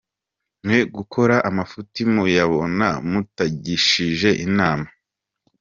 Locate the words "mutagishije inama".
3.09-4.87